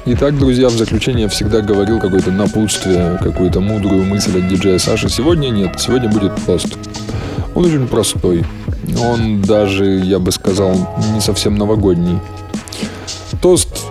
Итак, 0.05 0.37
друзья, 0.37 0.69
в 0.69 0.73
заключение 0.73 1.23
я 1.23 1.29
всегда 1.29 1.61
говорил 1.61 1.99
какое-то 1.99 2.31
напутствие, 2.31 3.17
какую-то 3.21 3.59
мудрую 3.59 4.05
мысль 4.05 4.37
от 4.37 4.47
диджея 4.47 4.77
Саши. 4.77 5.09
Сегодня 5.09 5.49
нет, 5.49 5.79
сегодня 5.79 6.09
будет 6.09 6.35
пост. 6.45 6.77
Он 7.55 7.65
очень 7.65 7.87
простой. 7.87 8.45
Он 9.01 9.41
даже, 9.41 9.85
я 9.85 10.19
бы 10.19 10.31
сказал, 10.31 10.95
не 11.13 11.21
совсем 11.21 11.55
новогодний. 11.55 12.19
Тост 13.41 13.81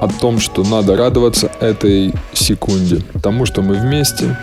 о 0.00 0.08
том, 0.08 0.38
что 0.38 0.62
надо 0.62 0.96
радоваться 0.96 1.50
этой 1.60 2.14
секунде. 2.32 3.02
Тому, 3.20 3.44
что 3.44 3.60
мы 3.60 3.74
вместе. 3.74 4.36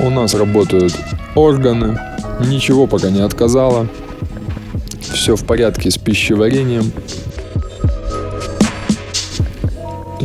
У 0.00 0.10
нас 0.10 0.34
работают 0.34 0.94
органы. 1.34 1.98
Ничего 2.40 2.86
пока 2.86 3.08
не 3.08 3.20
отказало. 3.20 3.88
Все 5.00 5.34
в 5.34 5.46
порядке 5.46 5.90
с 5.90 5.96
пищеварением. 5.96 6.92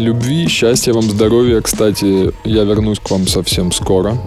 Любви, 0.01 0.47
счастья 0.47 0.93
вам, 0.93 1.03
здоровья. 1.03 1.61
Кстати, 1.61 2.33
я 2.43 2.63
вернусь 2.63 2.99
к 2.99 3.11
вам 3.11 3.27
совсем 3.27 3.71
скоро. 3.71 4.17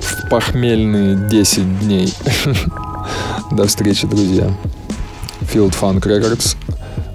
В 0.00 0.28
похмельные 0.28 1.28
10 1.28 1.78
дней. 1.78 2.12
До 3.52 3.68
встречи, 3.68 4.08
друзья. 4.08 4.52
Field 5.42 5.76
Funk 5.80 6.00
Records. 6.00 6.56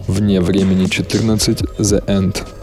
Вне 0.08 0.40
времени 0.40 0.86
14. 0.86 1.64
The 1.80 2.06
End. 2.06 2.55